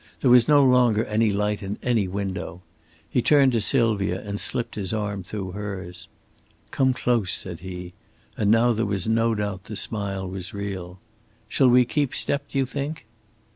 There 0.21 0.31
was 0.31 0.47
no 0.47 0.63
longer 0.65 1.05
any 1.05 1.31
light 1.31 1.61
in 1.61 1.77
any 1.83 2.07
window. 2.07 2.63
He 3.07 3.21
turned 3.21 3.51
to 3.51 3.61
Sylvia 3.61 4.19
and 4.19 4.39
slipped 4.39 4.73
his 4.73 4.93
arm 4.93 5.21
through 5.23 5.51
hers. 5.51 6.07
"Come 6.71 6.91
close," 6.91 7.31
said 7.31 7.59
he, 7.59 7.93
and 8.35 8.49
now 8.49 8.71
there 8.73 8.87
was 8.87 9.07
no 9.07 9.35
doubt 9.35 9.65
the 9.65 9.75
smile 9.75 10.27
was 10.27 10.55
real. 10.55 10.97
"Shall 11.47 11.69
we 11.69 11.85
keep 11.85 12.15
step, 12.15 12.47
do 12.49 12.57
you 12.57 12.65
think?" 12.65 13.05